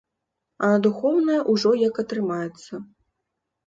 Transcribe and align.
А 0.63 0.69
на 0.71 0.79
духоўнае 0.85 1.37
ўжо 1.53 1.77
як 1.87 2.03
атрымаецца. 2.07 2.85